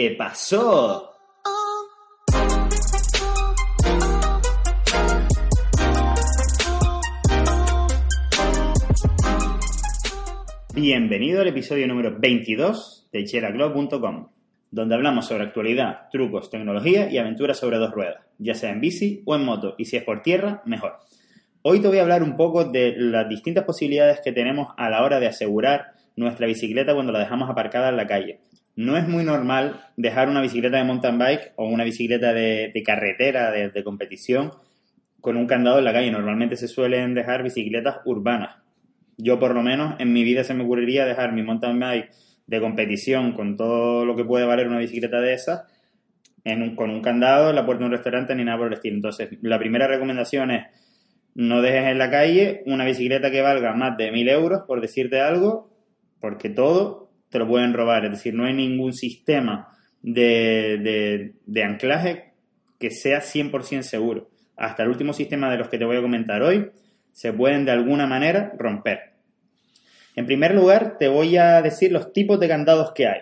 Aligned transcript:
¿Qué 0.00 0.14
pasó? 0.16 1.12
Bienvenido 10.72 11.40
al 11.40 11.48
episodio 11.48 11.88
número 11.88 12.16
22 12.16 13.08
de 13.10 13.24
cheraclub.com, 13.24 14.28
donde 14.70 14.94
hablamos 14.94 15.26
sobre 15.26 15.42
actualidad, 15.42 16.02
trucos, 16.12 16.48
tecnología 16.48 17.10
y 17.10 17.18
aventuras 17.18 17.58
sobre 17.58 17.78
dos 17.78 17.90
ruedas, 17.90 18.24
ya 18.38 18.54
sea 18.54 18.70
en 18.70 18.80
bici 18.80 19.24
o 19.26 19.34
en 19.34 19.44
moto, 19.44 19.74
y 19.78 19.86
si 19.86 19.96
es 19.96 20.04
por 20.04 20.22
tierra, 20.22 20.62
mejor. 20.64 20.92
Hoy 21.62 21.80
te 21.80 21.88
voy 21.88 21.98
a 21.98 22.02
hablar 22.02 22.22
un 22.22 22.36
poco 22.36 22.66
de 22.66 22.94
las 22.96 23.28
distintas 23.28 23.64
posibilidades 23.64 24.20
que 24.22 24.30
tenemos 24.30 24.68
a 24.76 24.90
la 24.90 25.02
hora 25.02 25.18
de 25.18 25.26
asegurar 25.26 25.86
nuestra 26.14 26.46
bicicleta 26.46 26.94
cuando 26.94 27.10
la 27.10 27.18
dejamos 27.18 27.50
aparcada 27.50 27.88
en 27.88 27.96
la 27.96 28.06
calle. 28.06 28.42
No 28.78 28.96
es 28.96 29.08
muy 29.08 29.24
normal 29.24 29.80
dejar 29.96 30.28
una 30.28 30.40
bicicleta 30.40 30.76
de 30.76 30.84
mountain 30.84 31.18
bike 31.18 31.52
o 31.56 31.66
una 31.66 31.82
bicicleta 31.82 32.32
de, 32.32 32.82
carretera, 32.86 33.50
de, 33.50 33.82
competición, 33.82 34.52
con 35.20 35.36
un 35.36 35.48
candado 35.48 35.80
en 35.80 35.84
la 35.84 35.92
calle. 35.92 36.12
Normalmente 36.12 36.54
se 36.54 36.68
suelen 36.68 37.12
dejar 37.12 37.42
bicicletas 37.42 37.96
urbanas. 38.04 38.62
Yo 39.16 39.40
por 39.40 39.52
lo 39.52 39.64
menos 39.64 39.98
en 39.98 40.12
mi 40.12 40.22
vida 40.22 40.44
se 40.44 40.54
me 40.54 40.62
ocurriría 40.62 41.06
dejar 41.06 41.32
mi 41.32 41.42
mountain 41.42 41.76
bike 41.76 42.10
de 42.46 42.60
competición 42.60 43.32
con 43.32 43.56
todo 43.56 44.04
lo 44.04 44.14
que 44.14 44.24
puede 44.24 44.46
valer 44.46 44.68
una 44.68 44.78
bicicleta 44.78 45.20
de 45.20 45.32
esas 45.32 45.64
con 46.76 46.90
un 46.90 47.02
candado 47.02 47.50
en 47.50 47.56
la 47.56 47.66
puerta 47.66 47.80
de 47.80 47.86
un 47.86 47.92
restaurante 47.92 48.36
ni 48.36 48.44
nada 48.44 48.58
por 48.58 48.68
el 48.68 48.74
estilo. 48.74 48.94
Entonces, 48.94 49.28
la 49.42 49.58
primera 49.58 49.88
recomendación 49.88 50.52
es 50.52 50.66
no 51.34 51.62
dejes 51.62 51.88
en 51.88 51.98
la 51.98 52.12
calle 52.12 52.62
una 52.64 52.84
bicicleta 52.84 53.32
que 53.32 53.42
valga 53.42 53.74
más 53.74 53.96
de 53.96 54.12
mil 54.12 54.28
euros, 54.28 54.62
por 54.68 54.80
decirte 54.80 55.20
algo, 55.20 55.68
porque 56.20 56.48
todo 56.48 57.07
te 57.30 57.38
lo 57.38 57.46
pueden 57.46 57.72
robar. 57.72 58.04
Es 58.04 58.12
decir, 58.12 58.34
no 58.34 58.46
hay 58.46 58.54
ningún 58.54 58.92
sistema 58.92 59.68
de, 60.02 61.34
de 61.44 61.64
anclaje 61.64 62.32
que 62.78 62.90
sea 62.90 63.20
100% 63.20 63.82
seguro. 63.82 64.30
Hasta 64.56 64.82
el 64.82 64.88
último 64.88 65.12
sistema 65.12 65.50
de 65.50 65.58
los 65.58 65.68
que 65.68 65.78
te 65.78 65.84
voy 65.84 65.96
a 65.96 66.02
comentar 66.02 66.42
hoy 66.42 66.70
se 67.12 67.32
pueden 67.32 67.64
de 67.64 67.72
alguna 67.72 68.06
manera 68.06 68.52
romper. 68.58 69.14
En 70.14 70.26
primer 70.26 70.54
lugar, 70.54 70.98
te 70.98 71.08
voy 71.08 71.36
a 71.36 71.62
decir 71.62 71.92
los 71.92 72.12
tipos 72.12 72.40
de 72.40 72.48
candados 72.48 72.92
que 72.92 73.06
hay. 73.06 73.20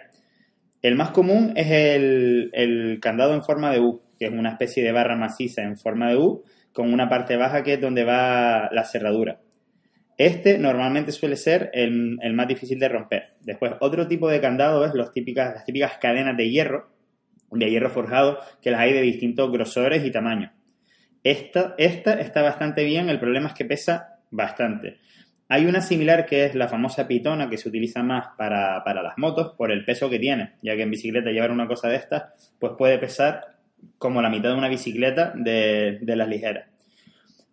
El 0.83 0.97
más 0.97 1.11
común 1.11 1.53
es 1.57 1.71
el, 1.71 2.99
candado 3.03 3.35
en 3.35 3.43
forma 3.43 3.71
de 3.71 3.81
U, 3.81 4.03
que 4.19 4.27
es 4.27 4.33
una 4.33 4.51
especie 4.51 4.83
de 4.83 4.93
barra 4.93 5.17
maciza 5.17 5.63
en 5.63 5.77
forma 5.77 6.09
de 6.09 6.17
U, 6.17 6.45
con 6.73 6.93
una 6.93 7.09
parte 7.09 7.37
baja 7.37 7.63
que 7.63 7.75
es 7.75 7.81
donde 7.81 8.05
va 8.05 8.71
la 8.71 8.85
cerradura. 8.85 9.41
Este 10.19 10.57
normalmente 10.59 11.13
suele 11.13 11.37
ser 11.37 11.71
el, 11.75 12.19
más 12.33 12.49
difícil 12.49 12.79
de 12.79 12.89
romper. 12.89 13.35
Después, 13.43 13.73
otro 13.81 14.09
tipo 14.09 14.31
de 14.31 14.41
candado 14.41 14.85
es 14.87 14.95
los 14.95 15.13
típicas, 15.13 15.55
las 15.55 15.65
típicas 15.65 15.99
cadenas 15.99 16.37
de 16.37 16.49
hierro, 16.51 16.91
de 17.51 17.71
hierro 17.71 17.91
forjado, 17.91 18.39
que 18.63 18.71
las 18.71 18.81
hay 18.81 18.95
de 18.95 19.03
distintos 19.03 19.53
grosores 19.53 20.05
y 20.05 20.11
tamaños. 20.11 20.53
Esta, 21.23 21.75
esta 21.77 22.15
está 22.15 22.41
bastante 22.41 22.85
bien, 22.85 23.11
el 23.11 23.21
problema 23.21 23.49
es 23.49 23.55
que 23.55 23.65
pesa 23.67 24.21
bastante. 24.31 24.99
Hay 25.49 25.67
una 25.67 25.81
similar 25.81 26.25
que 26.25 26.47
es 26.47 26.55
la 26.55 26.69
famosa 26.69 27.07
pitona 27.07 27.49
que 27.49 27.59
se 27.59 27.69
utiliza 27.69 28.03
más 28.03 28.29
para, 28.39 28.83
las 28.85 29.19
motos 29.19 29.55
por 29.57 29.71
el 29.71 29.85
peso 29.85 30.09
que 30.09 30.19
tiene, 30.19 30.55
ya 30.63 30.75
que 30.75 30.83
en 30.83 30.91
bicicleta 30.91 31.31
llevar 31.31 31.51
una 31.51 31.69
cosa 31.69 31.89
de 31.89 31.97
estas 31.97 32.55
pues 32.59 32.73
puede 32.77 32.99
pesar 32.99 33.59
como 33.99 34.23
la 34.23 34.31
mitad 34.31 34.49
de 34.51 34.57
una 34.57 34.69
bicicleta 34.69 35.33
de, 35.37 35.99
de 36.01 36.17
las 36.17 36.29
ligeras. 36.29 36.69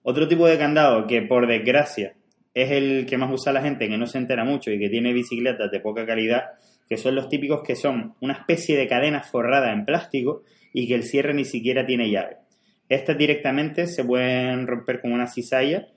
Otro 0.02 0.28
tipo 0.28 0.48
de 0.48 0.58
candado 0.58 1.06
que 1.06 1.22
por 1.22 1.46
desgracia 1.46 2.16
es 2.54 2.72
el 2.72 3.06
que 3.06 3.18
más 3.18 3.32
usa 3.32 3.52
la 3.52 3.62
gente, 3.62 3.88
que 3.88 3.98
no 3.98 4.06
se 4.06 4.18
entera 4.18 4.44
mucho 4.44 4.72
y 4.72 4.80
que 4.80 4.90
tiene 4.90 5.14
bicicletas 5.14 5.72
de 5.72 5.80
poca 5.80 6.06
calidad, 6.06 6.52
que 6.88 6.98
son 6.98 7.16
los 7.16 7.30
típicos 7.30 7.62
que 7.66 7.76
son 7.76 8.14
una 8.20 8.34
especie 8.34 8.78
de 8.78 8.88
cadena 8.88 9.24
forrada 9.24 9.72
en 9.72 9.86
plástico 9.86 10.44
y 10.72 10.88
que 10.88 10.96
el 10.96 11.04
cierre 11.04 11.34
ni 11.34 11.46
siquiera 11.46 11.86
tiene 11.86 12.10
llave. 12.10 12.38
Estas 12.90 13.18
directamente 13.18 13.88
se 13.88 14.04
pueden 14.04 14.68
romper 14.68 15.02
con 15.02 15.14
una 15.14 15.28
cizalla 15.28 15.88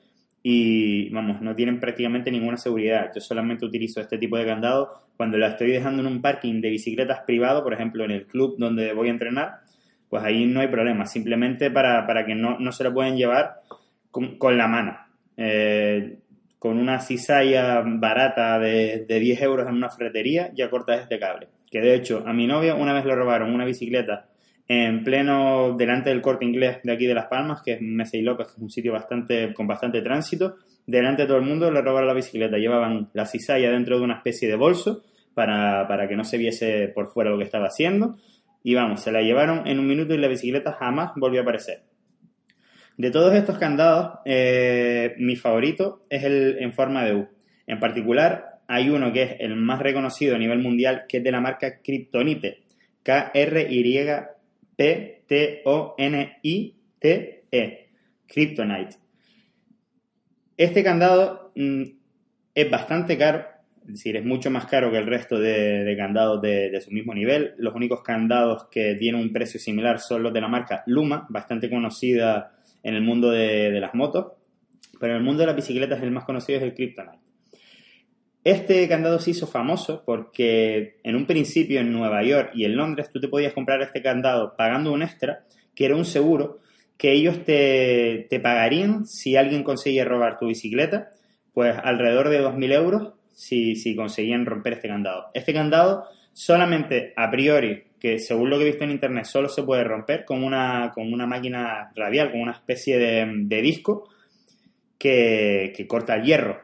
y 0.43 1.11
vamos, 1.11 1.43
no 1.43 1.57
tienen 1.57 1.81
prácticamente 1.81 2.31
ninguna 2.31 2.57
seguridad. 2.57 3.11
Yo 3.15 3.21
solamente 3.21 3.67
utilizo 3.67 4.01
este 4.01 4.17
tipo 4.17 4.37
de 4.39 4.47
candado 4.47 5.09
cuando 5.17 5.39
la 5.39 5.49
estoy 5.49 5.73
dejando 5.73 6.03
en 6.03 6.09
un 6.09 6.23
parking 6.23 6.61
de 6.61 6.71
bicicletas 6.71 7.21
privado, 7.27 7.65
por 7.65 7.75
ejemplo, 7.75 8.05
en 8.05 8.13
el 8.13 8.27
club 8.27 8.55
donde 8.57 8.93
voy 8.93 9.09
a 9.09 9.11
entrenar, 9.11 9.57
pues 10.09 10.23
ahí 10.23 10.47
no 10.47 10.61
hay 10.61 10.69
problema, 10.69 11.05
simplemente 11.05 11.71
para, 11.71 12.25
que 12.25 12.35
no, 12.35 12.71
se 12.71 12.85
lo 12.85 12.95
pueden 12.95 13.17
llevar 13.17 13.57
con, 14.11 14.57
la 14.57 14.69
mano. 14.69 14.97
Eh, 15.37 16.19
con 16.67 16.79
una 16.79 16.99
cizalla 16.99 17.81
barata 17.87 18.59
de, 18.59 19.07
de 19.07 19.21
10 19.21 19.43
euros 19.43 19.69
en 19.69 19.77
una 19.77 19.89
fretería, 19.89 20.51
ya 20.53 20.69
cortas 20.69 21.03
este 21.03 21.21
cable. 21.21 21.47
Que 21.71 21.81
de 21.81 21.95
hecho, 21.95 22.25
a 22.27 22.33
mi 22.33 22.49
novia 22.49 22.75
una 22.75 22.93
vez 22.93 23.05
le 23.05 23.15
robaron 23.15 23.55
una 23.55 23.65
bicicleta 23.65 24.27
en 24.67 25.05
pleno 25.05 25.77
delante 25.79 26.11
del 26.11 26.21
corte 26.21 26.45
inglés 26.45 26.79
de 26.83 26.93
aquí 26.93 27.07
de 27.07 27.15
Las 27.15 27.27
Palmas, 27.27 27.63
que 27.63 27.75
es 27.75 27.81
Mesa 27.81 28.17
y 28.17 28.23
López, 28.23 28.49
que 28.49 28.53
es 28.55 28.59
un 28.59 28.71
sitio 28.71 28.93
bastante, 28.93 29.55
con 29.55 29.69
bastante 29.69 30.03
tránsito. 30.03 30.57
Delante 30.89 31.23
de 31.23 31.29
todo 31.29 31.37
el 31.37 31.45
mundo 31.45 31.71
le 31.71 31.81
robaron 31.83 32.09
la 32.09 32.15
bicicleta. 32.15 32.57
Llevaban 32.57 33.11
la 33.13 33.27
cizalla 33.27 33.71
dentro 33.71 33.99
de 33.99 34.05
una 34.05 34.17
especie 34.17 34.49
de 34.49 34.57
bolso 34.57 35.05
para, 35.35 35.87
que 36.09 36.17
no 36.17 36.25
se 36.25 36.37
viese 36.37 36.89
por 36.89 37.13
fuera 37.13 37.31
lo 37.31 37.39
que 37.39 37.45
estaba 37.45 37.67
haciendo. 37.67 38.17
Y 38.65 38.75
vamos, 38.75 39.03
se 39.03 39.13
la 39.13 39.23
llevaron 39.23 39.69
en 39.69 39.79
un 39.79 39.87
minuto 39.87 40.15
y 40.15 40.19
la 40.19 40.27
bicicleta 40.27 40.73
jamás 40.73 41.13
volvió 41.15 41.39
a 41.39 41.43
aparecer. 41.45 41.83
De 42.97 43.11
todos 43.11 43.35
estos 43.35 43.59
candados, 43.59 44.21
eh, 44.25 45.15
mi 45.19 45.37
favorito 45.37 46.07
es 46.09 46.25
el 46.25 46.57
en 46.61 46.73
forma 46.73 47.05
de 47.05 47.15
U. 47.15 47.29
En 47.67 47.79
particular, 47.79 48.61
hay 48.67 48.89
uno 48.89 49.13
que 49.13 49.23
es 49.23 49.37
el 49.41 49.55
más 49.57 49.81
reconocido 49.81 50.35
a 50.35 50.39
nivel 50.39 50.61
mundial, 50.61 51.05
que 51.09 51.19
es 51.19 51.25
de 51.25 51.33
la 51.33 51.41
marca 51.41 51.81
Kryptonite. 51.83 52.63
K-R-Y 53.03 54.07
P-T-O-N-I-T-E, 54.77 55.49
Kryptonite. 58.27 58.97
Este 60.57 60.83
candado 60.83 61.53
mm, 61.55 61.83
es 62.55 62.71
bastante 62.71 63.19
caro, 63.19 63.45
es 63.83 63.93
decir, 63.93 64.17
es 64.17 64.25
mucho 64.25 64.51
más 64.51 64.67
caro 64.67 64.91
que 64.91 64.99
el 64.99 65.07
resto 65.07 65.39
de, 65.39 65.95
candados 65.97 66.43
de, 66.43 66.81
su 66.81 66.91
mismo 66.91 67.15
nivel. 67.15 67.55
Los 67.59 67.75
únicos 67.75 68.03
candados 68.03 68.69
que 68.71 68.97
tienen 68.97 69.21
un 69.21 69.33
precio 69.33 69.61
similar 69.61 70.01
son 70.01 70.23
los 70.23 70.33
de 70.33 70.41
la 70.41 70.49
marca 70.49 70.83
Luma, 70.87 71.27
bastante 71.29 71.71
conocida 71.71 72.56
en 72.87 72.95
el 72.95 73.03
mundo 73.03 73.33
de, 73.33 73.81
las 73.81 73.95
motos, 73.95 74.35
pero 75.01 75.15
en 75.15 75.19
el 75.19 75.25
mundo 75.25 75.41
de 75.41 75.49
las 75.49 75.57
bicicletas 75.57 76.01
el 76.05 76.13
más 76.13 76.25
conocido 76.25 76.59
es 76.59 76.63
el 76.63 76.73
Kryptonite. 76.73 77.19
Este 78.45 78.87
candado 78.87 79.19
se 79.19 79.33
hizo 79.33 79.49
famoso 79.49 80.05
porque 80.07 81.01
en 81.03 81.17
un 81.17 81.27
principio 81.27 81.81
en 81.81 81.93
Nueva 81.93 82.23
York 82.23 82.53
y 82.55 82.65
en 82.65 82.77
Londres 82.77 83.11
tú 83.13 83.21
te 83.21 83.27
podías 83.27 83.53
comprar 83.55 83.83
este 83.83 84.03
candado 84.03 84.55
pagando 84.57 84.93
un 84.93 85.03
extra, 85.03 85.47
que 85.75 85.85
era 85.85 85.97
un 85.97 86.05
seguro, 86.05 86.61
que 86.97 87.11
ellos 87.11 87.45
te, 87.45 88.29
pagarían 88.41 89.05
si 89.05 89.35
alguien 89.35 89.65
conseguía 89.65 90.05
robar 90.05 90.39
tu 90.39 90.47
bicicleta, 90.47 91.11
pues 91.53 91.75
alrededor 91.83 92.29
de 92.29 92.41
2.000 92.41 92.73
euros 92.73 93.15
si, 93.33 93.75
si 93.75 93.97
conseguían 93.97 94.47
romper 94.47 94.75
este 94.75 94.87
candado. 94.87 95.27
Este 95.35 95.53
candado 95.53 96.05
solamente 96.33 97.13
a 97.17 97.33
priori, 97.33 97.83
que 98.07 98.21
según 98.21 98.51
lo 98.51 98.57
que 98.57 98.63
he 98.63 98.69
visto 98.69 98.85
en 98.85 98.93
internet, 98.93 99.25
solo 99.25 99.49
se 99.49 99.65
puede 99.65 99.83
romper 99.83 100.25
con 100.25 100.45
una, 100.45 100.93
con 100.95 101.13
una 101.13 101.27
máquina 101.27 101.91
radial, 101.97 102.31
con 102.31 102.41
una 102.41 102.53
especie 102.53 102.99
de, 102.99 103.61
disco 103.61 104.09
que, 104.97 105.73
que 105.77 105.89
corta 105.89 106.15
el 106.15 106.23
hierro 106.23 106.61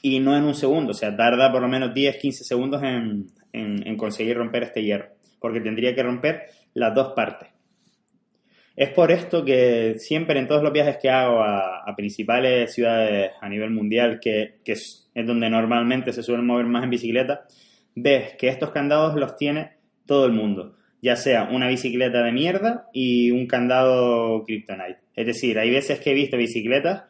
y 0.00 0.18
no 0.18 0.34
en 0.34 0.44
un 0.44 0.54
segundo, 0.54 0.92
o 0.92 0.94
sea, 0.94 1.14
tarda 1.14 1.52
por 1.52 1.60
lo 1.60 1.68
menos 1.68 1.92
10, 1.92 2.16
15 2.16 2.44
segundos 2.44 2.82
en, 2.82 3.96
conseguir 3.98 4.38
romper 4.38 4.62
este 4.62 4.82
hierro, 4.82 5.10
porque 5.38 5.60
tendría 5.60 5.94
que 5.94 6.02
romper 6.02 6.46
las 6.72 6.94
dos 6.94 7.12
partes. 7.14 7.50
Es 8.74 8.88
por 8.88 9.12
esto 9.12 9.44
que 9.44 9.96
siempre 9.98 10.38
en 10.38 10.48
todos 10.48 10.62
los 10.62 10.72
viajes 10.72 10.96
que 10.96 11.10
hago 11.10 11.42
a, 11.42 11.94
principales 11.94 12.72
ciudades 12.72 13.32
a 13.42 13.48
nivel 13.50 13.70
mundial, 13.70 14.18
que, 14.20 14.54
es, 14.64 15.10
donde 15.14 15.50
normalmente 15.50 16.14
se 16.14 16.22
suelen 16.22 16.46
mover 16.46 16.64
más 16.64 16.82
en 16.82 16.90
bicicleta, 16.90 17.44
ves 17.94 18.34
que 18.38 18.48
estos 18.48 18.70
candados 18.70 19.14
los 19.16 19.36
tiene 19.36 19.81
todo 20.06 20.26
el 20.26 20.32
mundo, 20.32 20.76
ya 21.00 21.16
sea 21.16 21.44
una 21.44 21.68
bicicleta 21.68 22.22
de 22.22 22.32
mierda 22.32 22.88
y 22.92 23.30
un 23.30 23.46
candado 23.46 24.44
Kryptonite. 24.44 24.98
Es 25.14 25.26
decir, 25.26 25.58
hay 25.58 25.70
veces 25.70 26.00
que 26.00 26.10
he 26.10 26.14
visto 26.14 26.36
bicicletas 26.36 27.04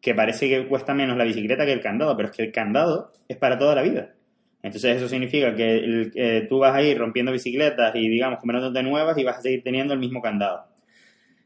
que 0.00 0.14
parece 0.14 0.48
que 0.48 0.66
cuesta 0.66 0.92
menos 0.92 1.16
la 1.16 1.24
bicicleta 1.24 1.64
que 1.64 1.72
el 1.72 1.80
candado, 1.80 2.16
pero 2.16 2.28
es 2.28 2.36
que 2.36 2.42
el 2.42 2.52
candado 2.52 3.10
es 3.26 3.36
para 3.36 3.58
toda 3.58 3.74
la 3.74 3.82
vida. 3.82 4.14
Entonces 4.62 4.96
eso 4.96 5.08
significa 5.08 5.54
que 5.54 6.10
eh, 6.14 6.46
tú 6.48 6.58
vas 6.58 6.74
a 6.74 6.82
ir 6.82 6.96
rompiendo 6.96 7.32
bicicletas 7.32 7.94
y 7.94 8.08
digamos 8.08 8.38
comprándote 8.38 8.82
nuevas 8.82 9.16
y 9.18 9.24
vas 9.24 9.38
a 9.38 9.42
seguir 9.42 9.62
teniendo 9.62 9.92
el 9.92 10.00
mismo 10.00 10.22
candado. 10.22 10.66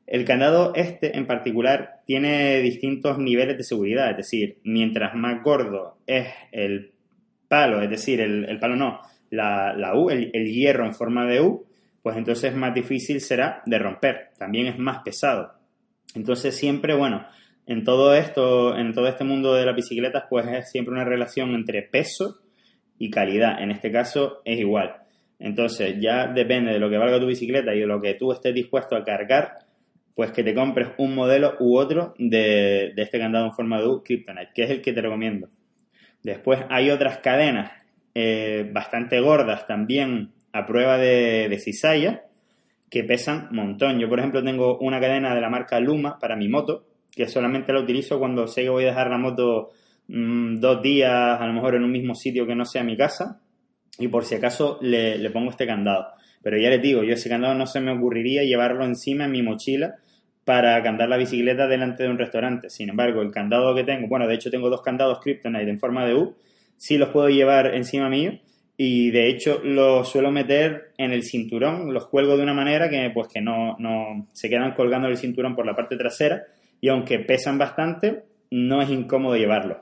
El 0.06 0.24
candado 0.24 0.72
este 0.74 1.18
en 1.18 1.26
particular 1.26 2.00
tiene 2.06 2.60
distintos 2.60 3.18
niveles 3.18 3.58
de 3.58 3.64
seguridad, 3.64 4.10
es 4.10 4.16
decir, 4.16 4.58
mientras 4.64 5.14
más 5.14 5.42
gordo 5.42 5.98
es 6.06 6.28
el 6.50 6.92
palo, 7.48 7.82
es 7.82 7.90
decir, 7.90 8.20
el, 8.20 8.58
palo 8.58 8.76
no, 8.76 9.00
la, 9.30 9.92
U, 9.94 10.10
el, 10.10 10.30
hierro 10.32 10.86
en 10.86 10.94
forma 10.94 11.26
de 11.26 11.40
U, 11.40 11.66
pues 12.02 12.16
entonces 12.16 12.54
más 12.54 12.74
difícil 12.74 13.20
será 13.20 13.62
de 13.66 13.78
romper, 13.78 14.30
también 14.38 14.66
es 14.66 14.78
más 14.78 15.02
pesado. 15.02 15.52
Entonces 16.14 16.56
siempre, 16.56 16.94
bueno, 16.94 17.26
en 17.66 17.84
todo 17.84 18.14
esto, 18.14 18.76
en 18.76 18.92
todo 18.92 19.08
este 19.08 19.24
mundo 19.24 19.54
de 19.54 19.66
las 19.66 19.76
bicicletas, 19.76 20.24
pues 20.30 20.46
es 20.46 20.70
siempre 20.70 20.94
una 20.94 21.04
relación 21.04 21.54
entre 21.54 21.82
peso 21.82 22.40
y 22.98 23.10
calidad. 23.10 23.62
En 23.62 23.70
este 23.70 23.92
caso 23.92 24.40
es 24.44 24.58
igual. 24.58 24.96
Entonces, 25.38 25.96
ya 26.00 26.26
depende 26.26 26.72
de 26.72 26.78
lo 26.78 26.90
que 26.90 26.98
valga 26.98 27.20
tu 27.20 27.26
bicicleta 27.26 27.74
y 27.74 27.80
de 27.80 27.86
lo 27.86 28.00
que 28.00 28.14
tú 28.14 28.32
estés 28.32 28.54
dispuesto 28.54 28.96
a 28.96 29.04
cargar, 29.04 29.58
pues 30.14 30.32
que 30.32 30.42
te 30.42 30.54
compres 30.54 30.88
un 30.98 31.14
modelo 31.14 31.54
u 31.60 31.78
otro 31.78 32.14
de, 32.18 32.92
este 32.96 33.20
candado 33.20 33.46
en 33.46 33.52
forma 33.52 33.80
de 33.80 33.86
U, 33.86 34.02
Kryptonite, 34.02 34.50
que 34.52 34.64
es 34.64 34.70
el 34.70 34.82
que 34.82 34.92
te 34.92 35.00
recomiendo. 35.00 35.48
Después 36.22 36.60
hay 36.70 36.90
otras 36.90 37.18
cadenas 37.18 37.70
eh, 38.20 38.68
bastante 38.72 39.20
gordas 39.20 39.64
también 39.68 40.32
a 40.52 40.66
prueba 40.66 40.98
de, 40.98 41.48
de 41.48 42.20
que 42.90 43.04
pesan 43.04 43.46
montón. 43.52 44.00
Yo, 44.00 44.08
por 44.08 44.18
ejemplo, 44.18 44.42
tengo 44.42 44.76
una 44.78 44.98
cadena 44.98 45.36
de 45.36 45.40
la 45.40 45.48
marca 45.48 45.78
Luma 45.78 46.18
para 46.18 46.34
mi 46.34 46.48
moto, 46.48 46.84
que 47.12 47.28
solamente 47.28 47.72
la 47.72 47.78
utilizo 47.78 48.18
cuando 48.18 48.48
sé 48.48 48.62
que 48.62 48.70
voy 48.70 48.82
a 48.82 48.88
dejar 48.88 49.08
la 49.08 49.18
moto 49.18 49.70
mm, 50.08 50.56
dos 50.56 50.82
días, 50.82 51.40
a 51.40 51.46
lo 51.46 51.52
mejor 51.52 51.76
en 51.76 51.84
un 51.84 51.92
mismo 51.92 52.16
sitio 52.16 52.44
que 52.44 52.56
no 52.56 52.64
sea 52.64 52.82
mi 52.82 52.96
casa, 52.96 53.40
y 54.00 54.08
por 54.08 54.24
si 54.24 54.34
acaso 54.34 54.80
le, 54.82 55.30
pongo 55.30 55.50
este 55.50 55.64
candado. 55.64 56.08
Pero 56.42 56.58
ya 56.58 56.70
les 56.70 56.82
digo, 56.82 57.04
yo 57.04 57.14
ese 57.14 57.28
candado 57.28 57.54
no 57.54 57.66
se 57.66 57.80
me 57.80 57.92
ocurriría 57.92 58.42
llevarlo 58.42 58.84
encima 58.84 59.26
en 59.26 59.30
mi 59.30 59.44
mochila 59.44 59.94
para 60.44 60.82
candar 60.82 61.08
la 61.08 61.18
bicicleta 61.18 61.68
delante 61.68 62.02
de 62.02 62.08
un 62.08 62.18
restaurante. 62.18 62.68
Sin 62.68 62.90
embargo, 62.90 63.22
el 63.22 63.30
candado 63.30 63.76
que 63.76 63.84
tengo, 63.84 64.08
bueno, 64.08 64.26
de 64.26 64.34
hecho 64.34 64.50
tengo 64.50 64.70
dos 64.70 64.82
candados 64.82 65.20
Kryptonite 65.20 65.70
en 65.70 65.78
forma 65.78 66.04
de 66.04 66.14
U, 66.16 66.34
sí 66.78 66.96
los 66.96 67.10
puedo 67.10 67.28
llevar 67.28 67.74
encima 67.74 68.08
mío 68.08 68.38
y 68.78 69.10
de 69.10 69.28
hecho 69.28 69.60
los 69.62 70.08
suelo 70.08 70.30
meter 70.30 70.92
en 70.96 71.12
el 71.12 71.24
cinturón, 71.24 71.92
los 71.92 72.06
cuelgo 72.06 72.36
de 72.36 72.44
una 72.44 72.54
manera 72.54 72.88
que 72.88 73.10
pues 73.12 73.28
que 73.28 73.42
no, 73.42 73.76
no 73.78 74.28
se 74.32 74.48
quedan 74.48 74.72
colgando 74.72 75.08
el 75.08 75.18
cinturón 75.18 75.54
por 75.54 75.66
la 75.66 75.76
parte 75.76 75.96
trasera 75.96 76.44
y 76.80 76.88
aunque 76.88 77.18
pesan 77.18 77.58
bastante, 77.58 78.22
no 78.50 78.80
es 78.80 78.88
incómodo 78.88 79.36
llevarlo. 79.36 79.80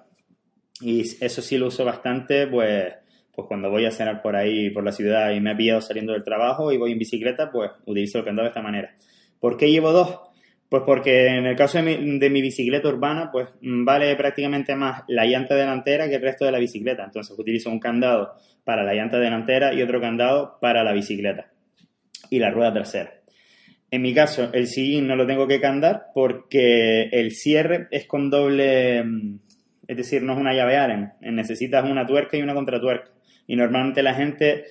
Y 0.80 1.02
eso 1.24 1.42
sí 1.42 1.58
lo 1.58 1.68
uso 1.68 1.84
bastante, 1.84 2.46
pues, 2.46 2.94
pues 3.34 3.48
cuando 3.48 3.70
voy 3.70 3.86
a 3.86 3.90
cenar 3.90 4.22
por 4.22 4.36
ahí, 4.36 4.70
por 4.70 4.84
la 4.84 4.92
ciudad 4.92 5.30
y 5.32 5.40
me 5.40 5.52
he 5.52 5.56
pillado 5.56 5.80
saliendo 5.80 6.12
del 6.12 6.24
trabajo 6.24 6.72
y 6.72 6.78
voy 6.78 6.92
en 6.92 6.98
bicicleta, 6.98 7.50
pues 7.50 7.70
utilizo 7.86 8.18
el 8.18 8.24
candado 8.24 8.44
de 8.44 8.50
esta 8.50 8.62
manera. 8.62 8.94
¿Por 9.40 9.56
qué 9.56 9.70
llevo 9.70 9.92
dos? 9.92 10.20
Pues 10.68 10.82
porque 10.84 11.28
en 11.28 11.46
el 11.46 11.56
caso 11.56 11.78
de 11.78 11.84
mi, 11.84 12.18
de 12.18 12.28
mi, 12.28 12.42
bicicleta 12.42 12.88
urbana, 12.88 13.30
pues 13.30 13.48
vale 13.60 14.14
prácticamente 14.16 14.74
más 14.74 15.04
la 15.06 15.24
llanta 15.24 15.54
delantera 15.54 16.08
que 16.08 16.16
el 16.16 16.22
resto 16.22 16.44
de 16.44 16.52
la 16.52 16.58
bicicleta. 16.58 17.04
Entonces 17.04 17.38
utilizo 17.38 17.70
un 17.70 17.78
candado 17.78 18.34
para 18.64 18.82
la 18.82 18.94
llanta 18.94 19.18
delantera 19.18 19.72
y 19.72 19.82
otro 19.82 20.00
candado 20.00 20.58
para 20.60 20.82
la 20.82 20.92
bicicleta 20.92 21.52
y 22.30 22.40
la 22.40 22.50
rueda 22.50 22.72
trasera. 22.72 23.12
En 23.90 24.02
mi 24.02 24.12
caso, 24.12 24.50
el 24.52 24.66
sillín 24.66 25.06
no 25.06 25.14
lo 25.14 25.26
tengo 25.26 25.46
que 25.46 25.60
candar 25.60 26.06
porque 26.12 27.04
el 27.12 27.30
cierre 27.30 27.86
es 27.90 28.06
con 28.06 28.30
doble, 28.30 29.04
mm, 29.04 29.38
es 29.86 29.96
decir, 29.96 30.22
no 30.22 30.32
es 30.32 30.38
una 30.38 30.52
llave 30.52 30.76
Allen. 30.76 31.12
Necesitas 31.20 31.88
una 31.88 32.04
tuerca 32.04 32.36
y 32.36 32.42
una 32.42 32.54
contratuerca. 32.54 33.12
Y 33.46 33.54
normalmente 33.54 34.02
la 34.02 34.14
gente 34.14 34.64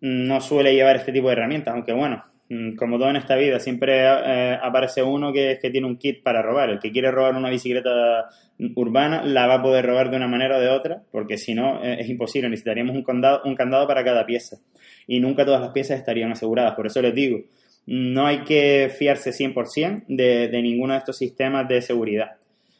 no 0.00 0.40
suele 0.40 0.74
llevar 0.74 0.96
este 0.96 1.12
tipo 1.12 1.28
de 1.28 1.32
herramientas, 1.32 1.74
aunque 1.74 1.92
bueno, 1.92 2.22
mm, 2.32 2.37
como 2.76 2.98
todo 2.98 3.10
en 3.10 3.16
esta 3.16 3.36
vida, 3.36 3.60
siempre 3.60 4.02
eh, 4.04 4.58
aparece 4.62 5.02
uno 5.02 5.32
que, 5.32 5.58
que 5.60 5.70
tiene 5.70 5.86
un 5.86 5.98
kit 5.98 6.22
para 6.22 6.42
robar. 6.42 6.70
El 6.70 6.78
que 6.78 6.90
quiere 6.90 7.10
robar 7.10 7.34
una 7.34 7.50
bicicleta 7.50 8.28
urbana 8.74 9.22
la 9.22 9.46
va 9.46 9.54
a 9.54 9.62
poder 9.62 9.86
robar 9.86 10.10
de 10.10 10.16
una 10.16 10.28
manera 10.28 10.56
o 10.56 10.60
de 10.60 10.68
otra, 10.68 11.02
porque 11.10 11.36
si 11.36 11.54
no 11.54 11.84
eh, 11.84 11.98
es 12.00 12.08
imposible. 12.08 12.48
Necesitaríamos 12.48 12.96
un 12.96 13.04
candado, 13.04 13.42
un 13.44 13.54
candado 13.54 13.86
para 13.86 14.04
cada 14.04 14.24
pieza. 14.24 14.58
Y 15.06 15.20
nunca 15.20 15.44
todas 15.44 15.60
las 15.60 15.70
piezas 15.70 15.98
estarían 15.98 16.32
aseguradas. 16.32 16.74
Por 16.74 16.86
eso 16.86 17.02
les 17.02 17.14
digo, 17.14 17.40
no 17.86 18.26
hay 18.26 18.44
que 18.44 18.90
fiarse 18.96 19.30
100% 19.30 20.04
de, 20.08 20.48
de 20.48 20.62
ninguno 20.62 20.94
de 20.94 20.98
estos 20.98 21.18
sistemas 21.18 21.68
de 21.68 21.82
seguridad. 21.82 22.36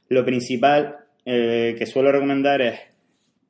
Lo 0.09 0.25
principal 0.25 0.97
eh, 1.31 1.75
que 1.77 1.85
suelo 1.85 2.11
recomendar 2.11 2.63
es, 2.63 2.81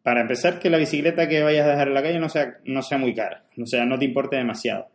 para 0.03 0.23
empezar, 0.23 0.59
que 0.59 0.69
la 0.69 0.79
bicicleta 0.79 1.29
que 1.29 1.45
vayas 1.45 1.65
a 1.65 1.71
dejar 1.71 1.87
en 1.87 1.95
la 1.95 2.03
calle 2.03 2.19
no 2.19 2.29
sea, 2.29 2.57
no 2.65 2.83
sea 2.83 2.99
muy 2.99 3.15
cara, 3.15 3.45
o 3.57 3.67
sea, 3.67 3.85
no 3.85 3.97
te 3.99 4.05
importe 4.05 4.35
demasiado. 4.35 4.89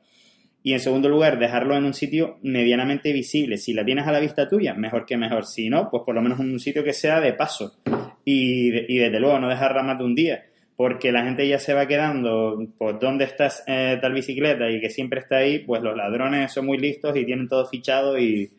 Y 0.64 0.74
en 0.74 0.80
segundo 0.80 1.10
lugar, 1.10 1.40
dejarlo 1.40 1.76
en 1.76 1.84
un 1.84 1.94
sitio 1.94 2.38
medianamente 2.42 3.12
visible. 3.12 3.58
Si 3.58 3.74
la 3.74 3.84
tienes 3.84 4.08
a 4.08 4.12
la 4.12 4.20
vista 4.20 4.48
tuya, 4.48 4.74
mejor 4.74 5.06
que 5.06 5.18
mejor. 5.18 5.46
Si 5.46 5.70
no, 5.70 5.90
pues 5.92 6.04
por 6.06 6.16
lo 6.16 6.22
menos 6.22 6.40
en 6.40 6.52
un 6.52 6.60
sitio 6.60 6.84
que 6.84 6.94
sea 6.94 7.20
de 7.20 7.34
paso. 7.34 7.76
Y, 8.24 8.94
y 8.94 8.98
desde 8.98 9.20
luego, 9.20 9.40
no 9.40 9.50
dejarla 9.50 9.84
más 9.84 9.98
de 9.98 10.04
un 10.06 10.16
día 10.16 10.44
porque 10.76 11.12
la 11.12 11.24
gente 11.24 11.48
ya 11.48 11.60
se 11.60 11.74
va 11.74 11.88
quedando, 11.88 12.58
pues, 12.78 12.96
¿dónde 13.00 13.26
está 13.26 13.50
eh, 13.68 13.98
tal 14.02 14.14
bicicleta? 14.14 14.70
Y 14.70 14.82
que 14.82 14.90
siempre 14.90 15.20
está 15.20 15.38
ahí, 15.38 15.60
pues 15.60 15.82
los 15.84 15.96
ladrones 15.96 16.52
son 16.52 16.66
muy 16.66 16.78
listos 16.78 17.16
y 17.16 17.26
tienen 17.26 17.48
todo 17.48 17.66
fichado 17.68 18.18
y, 18.18 18.52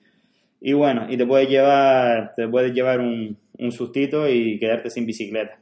y 0.61 0.73
bueno, 0.73 1.07
y 1.11 1.17
te 1.17 1.27
puedes 1.27 1.49
llevar, 1.49 2.33
te 2.37 2.47
puedes 2.49 2.73
llevar 2.73 3.01
un, 3.01 3.37
un 3.59 3.73
sustito 3.73 4.29
y 4.29 4.59
quedarte 4.59 4.91
sin 4.91 5.07
bicicleta. 5.07 5.59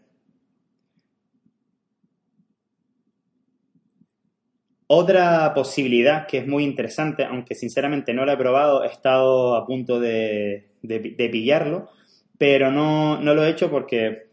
Otra 4.94 5.54
posibilidad 5.54 6.26
que 6.26 6.36
es 6.36 6.46
muy 6.46 6.64
interesante, 6.64 7.24
aunque 7.24 7.54
sinceramente 7.54 8.12
no 8.12 8.26
la 8.26 8.34
he 8.34 8.36
probado, 8.36 8.84
he 8.84 8.88
estado 8.88 9.56
a 9.56 9.64
punto 9.64 9.98
de, 9.98 10.68
pillarlo, 11.16 11.88
pero 12.36 12.70
no, 12.70 13.18
lo 13.22 13.42
he 13.42 13.48
hecho 13.48 13.70
porque 13.70 14.24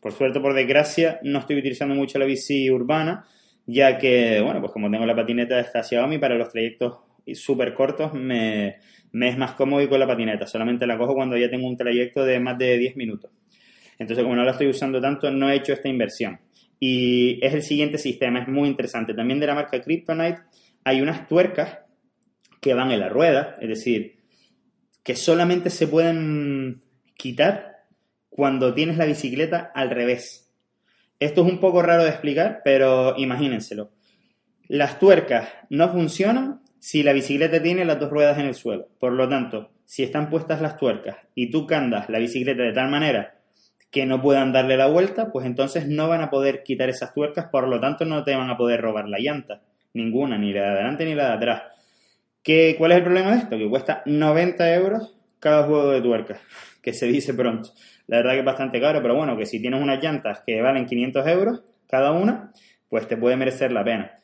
por 0.00 0.10
suerte, 0.10 0.40
por 0.40 0.54
desgracia, 0.54 1.20
no 1.22 1.38
estoy 1.38 1.58
utilizando 1.60 1.94
mucho 1.94 2.18
la 2.18 2.24
bici 2.24 2.68
urbana, 2.68 3.28
ya 3.64 3.96
que, 3.96 4.40
bueno, 4.40 4.58
pues 4.58 4.72
como 4.72 4.90
tengo 4.90 5.06
la 5.06 5.14
patineta 5.14 5.54
de 5.54 5.60
esta 5.60 5.84
Xiaomi, 5.84 6.18
para 6.18 6.34
los 6.34 6.50
trayectos 6.50 6.98
súper 7.34 7.72
cortos 7.72 8.12
me, 8.12 8.78
es 9.12 9.38
más 9.38 9.52
cómodo 9.52 9.82
ir 9.82 9.88
con 9.88 10.00
la 10.00 10.06
patineta. 10.08 10.48
Solamente 10.48 10.84
la 10.84 10.98
cojo 10.98 11.14
cuando 11.14 11.36
ya 11.36 11.48
tengo 11.48 11.68
un 11.68 11.76
trayecto 11.76 12.24
de 12.24 12.40
más 12.40 12.58
de 12.58 12.76
10 12.76 12.96
minutos. 12.96 13.30
Entonces, 14.00 14.24
como 14.24 14.34
no 14.34 14.42
la 14.42 14.50
estoy 14.50 14.66
usando 14.66 15.00
tanto, 15.00 15.30
no 15.30 15.48
he 15.48 15.54
hecho 15.54 15.72
esta 15.72 15.88
inversión. 15.88 16.40
Y 16.80 17.44
es 17.44 17.54
el 17.54 17.62
siguiente 17.62 17.98
sistema, 17.98 18.40
es 18.40 18.48
muy 18.48 18.68
interesante. 18.68 19.14
También 19.14 19.40
de 19.40 19.46
la 19.46 19.54
marca 19.54 19.80
Kryptonite 19.80 20.40
hay 20.84 21.00
unas 21.00 21.26
tuercas 21.26 21.78
que 22.60 22.74
van 22.74 22.90
en 22.90 23.00
la 23.00 23.08
rueda, 23.08 23.56
es 23.60 23.68
decir, 23.68 24.18
que 25.02 25.16
solamente 25.16 25.70
se 25.70 25.86
pueden 25.86 26.82
quitar 27.16 27.84
cuando 28.28 28.74
tienes 28.74 28.96
la 28.96 29.06
bicicleta 29.06 29.72
al 29.74 29.90
revés. 29.90 30.52
Esto 31.18 31.44
es 31.44 31.52
un 31.52 31.58
poco 31.58 31.82
raro 31.82 32.04
de 32.04 32.10
explicar, 32.10 32.60
pero 32.64 33.14
imagínenselo. 33.16 33.90
Las 34.68 34.98
tuercas 34.98 35.48
no 35.70 35.90
funcionan 35.90 36.60
si 36.78 37.02
la 37.02 37.12
bicicleta 37.12 37.60
tiene 37.62 37.84
las 37.84 37.98
dos 37.98 38.10
ruedas 38.10 38.38
en 38.38 38.46
el 38.46 38.54
suelo. 38.54 38.88
Por 39.00 39.12
lo 39.12 39.28
tanto, 39.28 39.72
si 39.84 40.02
están 40.02 40.30
puestas 40.30 40.60
las 40.60 40.76
tuercas 40.76 41.16
y 41.34 41.50
tú 41.50 41.66
candas 41.66 42.08
la 42.08 42.18
bicicleta 42.18 42.62
de 42.62 42.72
tal 42.72 42.88
manera 42.90 43.37
que 43.90 44.04
no 44.04 44.20
puedan 44.20 44.52
darle 44.52 44.76
la 44.76 44.86
vuelta, 44.86 45.30
pues 45.32 45.46
entonces 45.46 45.86
no 45.86 46.08
van 46.08 46.20
a 46.20 46.30
poder 46.30 46.62
quitar 46.62 46.88
esas 46.88 47.14
tuercas, 47.14 47.46
por 47.46 47.68
lo 47.68 47.80
tanto 47.80 48.04
no 48.04 48.22
te 48.24 48.36
van 48.36 48.50
a 48.50 48.56
poder 48.56 48.80
robar 48.80 49.08
la 49.08 49.18
llanta. 49.18 49.62
Ninguna, 49.94 50.36
ni 50.36 50.52
la 50.52 50.62
de 50.62 50.68
adelante 50.68 51.04
ni 51.04 51.14
la 51.14 51.28
de 51.28 51.32
atrás. 51.34 51.62
¿Qué, 52.42 52.74
¿Cuál 52.76 52.92
es 52.92 52.98
el 52.98 53.04
problema 53.04 53.32
de 53.32 53.38
esto? 53.38 53.56
Que 53.56 53.68
cuesta 53.68 54.02
90 54.04 54.74
euros 54.74 55.16
cada 55.40 55.64
juego 55.64 55.90
de 55.90 56.02
tuercas, 56.02 56.40
que 56.82 56.92
se 56.92 57.06
dice 57.06 57.34
pronto. 57.34 57.70
La 58.06 58.18
verdad 58.18 58.32
que 58.32 58.38
es 58.40 58.44
bastante 58.44 58.80
caro, 58.80 59.02
pero 59.02 59.14
bueno, 59.14 59.36
que 59.36 59.46
si 59.46 59.60
tienes 59.60 59.82
unas 59.82 60.02
llantas 60.02 60.42
que 60.46 60.60
valen 60.60 60.86
500 60.86 61.26
euros 61.26 61.62
cada 61.88 62.12
una, 62.12 62.52
pues 62.88 63.06
te 63.08 63.16
puede 63.16 63.36
merecer 63.36 63.72
la 63.72 63.84
pena. 63.84 64.18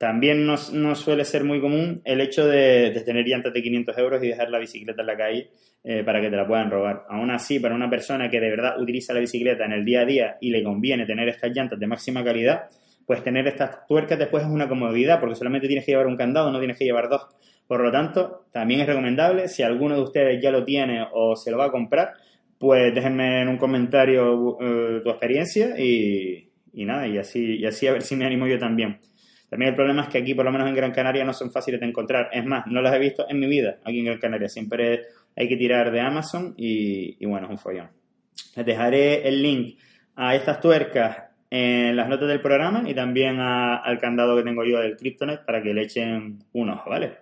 También 0.00 0.46
no, 0.46 0.56
suele 0.56 1.26
ser 1.26 1.44
muy 1.44 1.60
común 1.60 2.00
el 2.06 2.22
hecho 2.22 2.46
de, 2.46 3.02
tener 3.04 3.26
llantas 3.26 3.52
de 3.52 3.60
500 3.60 3.98
euros 3.98 4.24
y 4.24 4.28
dejar 4.28 4.48
la 4.48 4.58
bicicleta 4.58 5.02
en 5.02 5.06
la 5.06 5.14
calle 5.14 5.50
eh, 5.84 6.02
para 6.02 6.22
que 6.22 6.30
te 6.30 6.36
la 6.36 6.46
puedan 6.46 6.70
robar. 6.70 7.04
Aún 7.10 7.30
así, 7.30 7.60
para 7.60 7.74
una 7.74 7.90
persona 7.90 8.30
que 8.30 8.40
de 8.40 8.48
verdad 8.48 8.80
utiliza 8.80 9.12
la 9.12 9.20
bicicleta 9.20 9.66
en 9.66 9.72
el 9.72 9.84
día 9.84 10.00
a 10.00 10.04
día 10.06 10.36
y 10.40 10.52
le 10.52 10.64
conviene 10.64 11.04
tener 11.04 11.28
estas 11.28 11.54
llantas 11.54 11.78
de 11.78 11.86
máxima 11.86 12.24
calidad, 12.24 12.70
pues 13.04 13.22
tener 13.22 13.46
estas 13.46 13.86
tuercas 13.86 14.18
después 14.18 14.42
es 14.42 14.48
una 14.48 14.70
comodidad 14.70 15.20
porque 15.20 15.34
solamente 15.34 15.66
tienes 15.66 15.84
que 15.84 15.92
llevar 15.92 16.06
un 16.06 16.16
candado, 16.16 16.50
no 16.50 16.60
tienes 16.60 16.78
que 16.78 16.86
llevar 16.86 17.10
dos. 17.10 17.26
Por 17.66 17.82
lo 17.82 17.92
tanto, 17.92 18.46
también 18.52 18.80
es 18.80 18.86
recomendable, 18.86 19.48
si 19.48 19.62
alguno 19.62 19.96
de 19.96 20.00
ustedes 20.00 20.42
ya 20.42 20.50
lo 20.50 20.64
tiene 20.64 21.04
o 21.12 21.36
se 21.36 21.50
lo 21.50 21.58
va 21.58 21.66
a 21.66 21.70
comprar, 21.70 22.14
pues 22.58 22.94
déjenme 22.94 23.42
en 23.42 23.48
un 23.48 23.58
comentario 23.58 24.56
eh, 24.62 25.00
tu 25.04 25.10
experiencia 25.10 25.78
y, 25.78 26.48
nada, 26.72 27.06
y 27.06 27.18
así, 27.18 27.58
y 27.58 27.66
así 27.66 27.86
a 27.86 27.92
ver 27.92 28.00
si 28.00 28.16
me 28.16 28.24
animo 28.24 28.46
yo 28.46 28.58
también. 28.58 28.98
También 29.50 29.70
el 29.70 29.74
problema 29.74 30.02
es 30.02 30.08
que 30.08 30.18
aquí, 30.18 30.32
por 30.32 30.44
lo 30.44 30.52
menos 30.52 30.68
en 30.68 30.76
Gran 30.76 30.92
Canaria, 30.92 31.24
no 31.24 31.32
son 31.32 31.50
fáciles 31.50 31.80
de 31.80 31.86
encontrar. 31.86 32.30
Es 32.32 32.46
más, 32.46 32.66
no 32.68 32.80
las 32.80 32.94
he 32.94 33.00
visto 33.00 33.26
en 33.28 33.40
mi 33.40 33.48
vida 33.48 33.78
aquí 33.84 33.98
en 33.98 34.04
Gran 34.04 34.18
Canaria. 34.18 34.48
Siempre 34.48 35.02
hay 35.36 35.48
que 35.48 35.56
tirar 35.56 35.90
de 35.90 36.00
Amazon 36.00 36.54
y, 36.56 37.24
bueno, 37.26 37.46
es 37.46 37.50
un 37.50 37.58
follón. 37.58 37.88
Les 38.54 38.64
dejaré 38.64 39.26
el 39.26 39.42
link 39.42 39.76
a 40.14 40.36
estas 40.36 40.60
tuercas 40.60 41.24
en 41.50 41.96
las 41.96 42.08
notas 42.08 42.28
del 42.28 42.40
programa 42.40 42.88
y 42.88 42.94
también 42.94 43.40
al 43.40 43.98
candado 43.98 44.36
que 44.36 44.44
tengo 44.44 44.64
yo 44.64 44.78
del 44.78 44.96
Kryptonet 44.96 45.44
para 45.44 45.60
que 45.60 45.74
le 45.74 45.82
echen 45.82 46.38
un 46.52 46.70
ojo, 46.70 46.88
¿vale? 46.88 47.14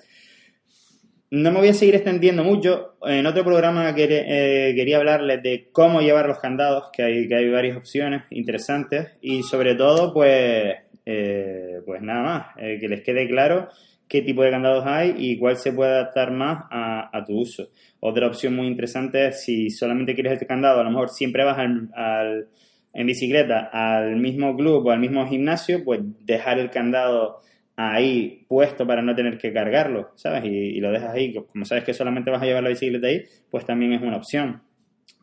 No 1.31 1.51
me 1.51 1.59
voy 1.61 1.69
a 1.69 1.75
seguir 1.75 1.95
extendiendo 1.95 2.45
mucho. 2.45 2.97
En 3.03 3.27
otro 3.27 3.43
programa 3.43 3.95
eh, 3.97 4.73
quería 4.77 4.99
hablarles 4.99 5.43
de 5.43 5.69
cómo 5.73 6.03
llevar 6.03 6.27
los 6.27 6.41
candados, 6.41 6.91
que 6.93 7.03
hay, 7.03 7.29
que 7.29 7.37
hay 7.37 7.51
varias 7.51 7.77
opciones 7.79 8.25
interesantes 8.31 9.13
y 9.23 9.43
sobre 9.43 9.75
todo, 9.75 10.13
pues, 10.13 10.75
eh, 11.11 11.81
pues 11.87 12.03
nada 12.03 12.23
más, 12.23 12.47
eh, 12.59 12.77
que 12.79 12.87
les 12.87 13.01
quede 13.01 13.27
claro 13.27 13.69
qué 14.07 14.21
tipo 14.21 14.43
de 14.43 14.51
candados 14.51 14.85
hay 14.87 15.15
y 15.17 15.39
cuál 15.39 15.57
se 15.57 15.73
puede 15.73 15.93
adaptar 15.93 16.33
más 16.33 16.65
a, 16.71 17.25
tu 17.27 17.41
uso. 17.41 17.71
Otra 18.01 18.27
opción 18.27 18.55
muy 18.55 18.67
interesante 18.67 19.29
es 19.29 19.43
si 19.43 19.71
solamente 19.71 20.13
quieres 20.15 20.35
este 20.35 20.47
candado, 20.47 20.81
a 20.81 20.85
lo 20.85 20.91
mejor 20.91 21.09
siempre 21.09 21.45
vas 21.45 21.57
al, 21.57 22.49
en 22.93 23.07
bicicleta 23.07 23.71
al 23.73 24.17
mismo 24.17 24.55
club 24.55 24.87
o 24.87 24.91
al 24.91 25.01
mismo 25.01 25.27
gimnasio, 25.27 25.83
pues 25.83 26.01
dejar 26.27 26.59
el 26.59 26.69
candado 26.69 27.41
ahí 27.75 28.45
puesto 28.47 28.87
para 28.87 29.01
no 29.01 29.15
tener 29.15 29.39
que 29.39 29.51
cargarlo, 29.51 30.11
¿sabes? 30.15 30.45
Y, 30.45 30.79
lo 30.79 30.93
dejas 30.93 31.15
ahí, 31.15 31.33
como 31.33 31.65
sabes 31.65 31.85
que 31.85 31.95
solamente 31.95 32.31
vas 32.31 32.43
a 32.43 32.45
llevar 32.45 32.65
la 32.65 32.69
bicicleta 32.69 33.07
ahí, 33.07 33.25
pues 33.51 33.65
también 33.65 33.95
es 33.95 34.03
una 34.03 34.19
opción. 34.19 34.61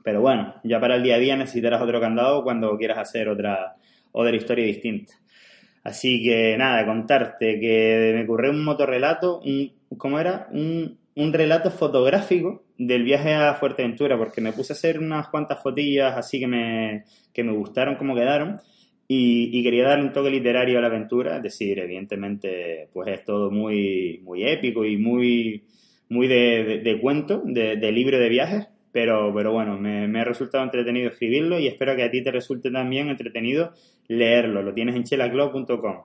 Pero 0.04 0.22
bueno, 0.22 0.56
ya 0.64 0.80
para 0.80 0.96
el 0.96 1.04
día 1.04 1.16
a 1.16 1.20
día 1.20 1.36
necesitarás 1.36 1.82
otro 1.82 2.02
candado 2.02 2.44
cuando 2.44 2.76
quieras 2.76 2.98
hacer 2.98 3.30
otra, 3.30 3.76
otra 4.12 4.36
historia 4.36 4.66
distinta. 4.66 5.14
Así 5.86 6.24
que 6.24 6.58
nada, 6.58 6.84
contarte 6.84 7.60
que 7.60 8.12
me 8.16 8.24
ocurrió 8.24 8.50
un 8.50 8.66
motorrelato, 8.66 9.40
un, 9.42 9.72
¿cómo 10.00 10.20
era? 10.20 10.48
Un, 10.52 10.98
un 11.16 11.32
relato 11.32 11.70
fotográfico 11.70 12.64
del 12.76 13.04
viaje 13.04 13.36
a 13.36 13.54
Fuerteventura, 13.54 14.18
porque 14.18 14.42
me 14.42 14.52
puse 14.52 14.74
a 14.74 14.76
hacer 14.76 14.98
unas 15.00 15.28
cuantas 15.28 15.62
fotillas 15.62 16.18
así 16.18 16.40
que 16.40 16.48
me, 16.48 17.06
que 17.32 17.44
me 17.44 17.54
gustaron 17.54 17.98
como 17.98 18.16
quedaron 18.16 18.60
y, 19.08 19.62
quería 19.62 19.88
darle 19.88 20.06
un 20.06 20.14
toque 20.14 20.32
literario 20.32 20.80
a 20.80 20.82
la 20.82 20.88
aventura, 20.88 21.38
es 21.38 21.44
decir, 21.44 21.78
evidentemente, 21.78 22.90
pues 22.92 23.08
es 23.10 23.24
todo 23.24 23.52
muy, 23.52 24.22
muy 24.24 24.44
épico 24.44 24.84
y 24.84 24.98
muy, 24.98 25.66
muy 26.10 26.28
de, 26.28 26.82
de, 26.84 27.00
cuento, 27.00 27.44
de, 27.46 27.76
de, 27.76 27.92
libro 27.92 28.18
de 28.18 28.30
viajes, 28.30 28.68
pero, 28.96 29.34
pero 29.36 29.52
bueno, 29.52 29.78
me, 29.78 30.08
me, 30.08 30.22
ha 30.22 30.24
resultado 30.24 30.64
entretenido 30.64 31.10
escribirlo 31.10 31.60
y 31.60 31.68
espero 31.68 31.98
que 31.98 32.04
a 32.04 32.10
ti 32.10 32.24
te 32.24 32.32
resulte 32.32 32.72
también 32.72 33.10
entretenido 33.10 33.74
leerlo. 34.08 34.64
Lo 34.64 34.74
tienes 34.74 34.96
en 34.96 35.04
chelaclub.com. 35.04 36.04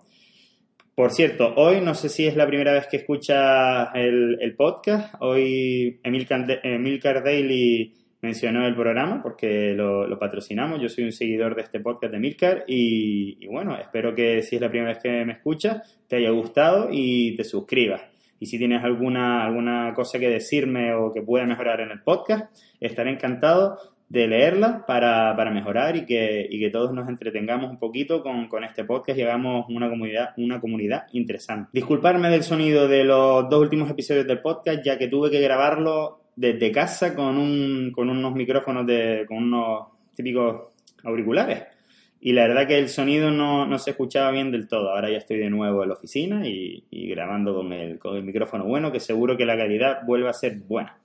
Por 0.97 1.13
cierto, 1.13 1.55
hoy 1.55 1.81
no 1.83 1.95
sé 1.95 2.09
si 2.09 2.27
es 2.27 2.35
la 2.35 2.49
primera 2.49 2.73
vez 2.73 2.89
que 2.89 2.97
escuchas 2.97 3.91
el, 3.95 4.39
el 4.41 4.57
podcast. 4.57 5.15
Hoy 5.21 6.01
Emil, 6.03 6.27
Emil 6.65 7.01
Daily 7.01 7.95
mencionó 8.23 8.67
el 8.67 8.75
programa 8.75 9.23
porque 9.23 9.73
lo, 9.73 10.19
patrocinamos. 10.19 10.83
Yo 10.83 10.89
soy 10.89 11.05
un 11.05 11.13
seguidor 11.13 11.55
de 11.55 11.63
este 11.63 11.79
podcast 11.79 12.13
de 12.13 12.19
Milcar 12.19 12.65
y, 12.67 13.47
bueno, 13.47 13.79
espero 13.79 14.17
que 14.17 14.43
si 14.43 14.57
es 14.57 14.63
la 14.63 14.69
primera 14.69 14.95
vez 14.95 15.01
que 15.01 15.25
me 15.25 15.35
escuchas, 15.35 15.97
te 16.09 16.17
haya 16.17 16.31
gustado 16.31 16.89
y 16.91 17.37
te 17.37 17.45
suscribas. 17.45 18.10
Y 18.41 18.47
si 18.47 18.59
tienes 18.59 18.83
alguna, 18.83 19.45
alguna 19.45 19.93
cosa 19.95 20.19
que 20.19 20.29
decirme 20.29 20.95
o 20.95 21.13
que 21.13 21.23
pueda 21.23 21.45
mejorar 21.45 21.81
en 21.83 21.91
el 21.91 22.03
podcast, 22.03 22.53
estaré 22.81 23.13
encantado 23.13 23.79
de 24.09 24.27
leerla 24.27 24.85
para, 24.87 25.51
mejorar 25.53 25.95
y 25.95 26.05
que, 26.05 26.45
y 26.51 26.59
que, 26.59 26.71
todos 26.71 26.93
nos 26.93 27.09
entretengamos 27.09 27.71
un 27.71 27.79
poquito 27.79 28.25
con, 28.25 28.49
con, 28.49 28.65
este 28.65 28.85
podcast 28.85 29.17
y 29.17 29.23
hagamos 29.23 29.67
una 29.69 29.89
comunidad, 29.89 30.31
una 30.37 30.61
comunidad 30.61 31.05
interesante. 31.13 31.71
Disculparme 31.73 32.29
del 32.29 32.43
sonido 32.43 32.89
de 32.89 33.05
los 33.05 33.49
dos 33.49 33.61
últimos 33.61 33.89
episodios 33.89 34.27
del 34.27 34.41
podcast, 34.41 34.83
ya 34.85 34.99
que 34.99 35.07
tuve 35.07 35.31
que 35.31 35.41
grabarlo 35.41 36.19
desde 36.35 36.73
casa 36.73 37.15
con, 37.15 37.39
un, 37.39 37.93
con 37.95 38.11
unos 38.11 38.35
micrófonos, 38.35 38.85
de, 38.85 39.27
con 39.29 39.37
unos 39.37 39.89
típicos 40.17 40.73
auriculares. 41.05 41.63
Y 42.21 42.33
la 42.35 42.47
verdad 42.47 42.67
que 42.67 42.79
el 42.79 42.89
sonido 42.91 43.31
no, 43.31 43.67
no, 43.67 43.79
se 43.79 43.91
escuchaba 43.91 44.31
bien 44.31 44.50
del 44.50 44.69
todo. 44.69 44.91
Ahora 44.91 45.11
ya 45.11 45.17
estoy 45.17 45.39
de 45.39 45.49
nuevo 45.49 45.83
en 45.83 45.89
la 45.89 45.95
oficina 45.95 46.47
y, 46.47 46.85
y 46.91 47.09
grabando 47.09 47.55
con 47.55 47.73
el, 47.73 47.99
con 47.99 48.17
el 48.17 48.25
micrófono 48.25 48.65
bueno, 48.65 48.93
que 48.93 49.00
seguro 49.00 49.39
que 49.39 49.47
la 49.47 49.57
calidad 49.57 50.03
vuelve 50.05 50.29
a 50.29 50.35
ser 50.35 50.59
buena. 50.59 51.00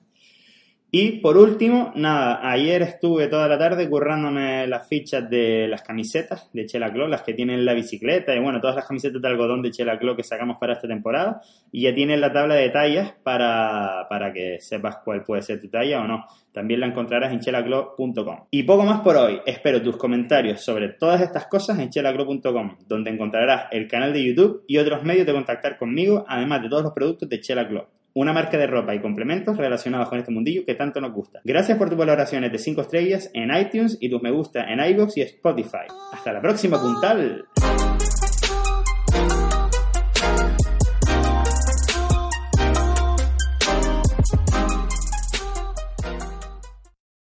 Y 0.98 1.18
por 1.20 1.36
último, 1.36 1.92
nada, 1.94 2.40
ayer 2.50 2.80
estuve 2.80 3.26
toda 3.26 3.46
la 3.48 3.58
tarde 3.58 3.86
currándome 3.86 4.66
las 4.66 4.88
fichas 4.88 5.28
de 5.28 5.68
las 5.68 5.82
camisetas 5.82 6.48
de 6.54 6.64
Chela 6.64 6.90
Clo, 6.90 7.06
las 7.06 7.20
que 7.20 7.34
tienen 7.34 7.66
la 7.66 7.74
bicicleta 7.74 8.34
y 8.34 8.40
bueno, 8.40 8.62
todas 8.62 8.76
las 8.76 8.86
camisetas 8.86 9.20
de 9.20 9.28
algodón 9.28 9.60
de 9.60 9.72
Chela 9.72 9.98
Clo 9.98 10.16
que 10.16 10.22
sacamos 10.22 10.56
para 10.58 10.72
esta 10.72 10.88
temporada 10.88 11.42
y 11.70 11.82
ya 11.82 11.94
tienen 11.94 12.18
la 12.22 12.32
tabla 12.32 12.54
de 12.54 12.70
tallas 12.70 13.12
para, 13.22 14.06
para 14.08 14.32
que 14.32 14.58
sepas 14.58 15.00
cuál 15.04 15.22
puede 15.22 15.42
ser 15.42 15.60
tu 15.60 15.68
talla 15.68 16.00
o 16.00 16.06
no. 16.08 16.24
También 16.50 16.80
la 16.80 16.86
encontrarás 16.86 17.30
en 17.30 17.40
chelaclo.com. 17.40 18.46
Y 18.50 18.62
poco 18.62 18.84
más 18.84 19.02
por 19.02 19.18
hoy. 19.18 19.42
Espero 19.44 19.82
tus 19.82 19.98
comentarios 19.98 20.62
sobre 20.62 20.88
todas 20.88 21.20
estas 21.20 21.46
cosas 21.46 21.78
en 21.78 21.90
chelaclo.com, 21.90 22.78
donde 22.88 23.10
encontrarás 23.10 23.66
el 23.70 23.86
canal 23.86 24.14
de 24.14 24.24
YouTube 24.24 24.64
y 24.66 24.78
otros 24.78 25.02
medios 25.02 25.26
de 25.26 25.34
contactar 25.34 25.76
conmigo, 25.76 26.24
además 26.26 26.62
de 26.62 26.70
todos 26.70 26.84
los 26.84 26.94
productos 26.94 27.28
de 27.28 27.38
Chela 27.40 27.68
Clo 27.68 27.95
una 28.16 28.32
marca 28.32 28.56
de 28.56 28.66
ropa 28.66 28.94
y 28.94 29.00
complementos 29.00 29.58
relacionados 29.58 30.08
con 30.08 30.18
este 30.18 30.32
mundillo 30.32 30.64
que 30.64 30.74
tanto 30.74 31.00
nos 31.02 31.12
gusta. 31.12 31.40
Gracias 31.44 31.76
por 31.76 31.90
tus 31.90 31.98
valoraciones 31.98 32.50
de 32.50 32.58
5 32.58 32.80
estrellas 32.80 33.30
en 33.34 33.54
iTunes 33.54 33.98
y 34.00 34.08
tus 34.08 34.22
me 34.22 34.30
gusta 34.30 34.64
en 34.72 34.80
iBox 34.80 35.18
y 35.18 35.22
Spotify. 35.22 35.86
Hasta 36.12 36.32
la 36.32 36.40
próxima, 36.40 36.80
puntal. 36.80 37.44